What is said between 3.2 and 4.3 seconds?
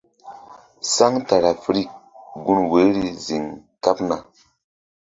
ziŋ kaɓna.